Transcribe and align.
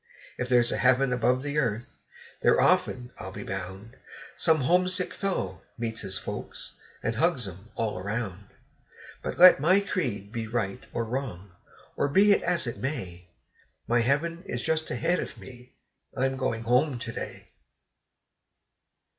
If 0.39 0.49
there's 0.49 0.71
a 0.71 0.77
heaven 0.77 1.13
above 1.13 1.43
the 1.43 1.59
earth, 1.59 1.99
there 2.41 2.59
often, 2.59 3.11
I'll 3.19 3.31
be 3.31 3.43
bound, 3.43 3.97
Some 4.35 4.61
homesick 4.61 5.13
fellow 5.13 5.61
meets 5.77 6.01
his 6.01 6.17
folks, 6.17 6.73
and 7.03 7.13
hugs 7.17 7.47
'em 7.47 7.69
all 7.75 7.99
around. 7.99 8.45
But 9.21 9.37
let 9.37 9.59
my 9.59 9.79
creed 9.79 10.31
be 10.31 10.47
right 10.47 10.83
or 10.91 11.05
wrong, 11.05 11.51
or 11.95 12.07
be 12.07 12.31
it 12.31 12.41
as 12.41 12.65
it 12.65 12.79
may, 12.79 13.27
My 13.87 13.99
heaven 14.01 14.41
is 14.47 14.63
just 14.63 14.89
ahead 14.89 15.19
of 15.19 15.37
me 15.37 15.75
I'm 16.17 16.35
going 16.35 16.63
home 16.63 16.97
to 16.97 17.11
day. 17.11 17.51